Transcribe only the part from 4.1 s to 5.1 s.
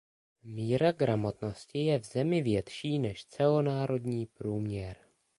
průměr.